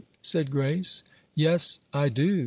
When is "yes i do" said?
1.35-2.39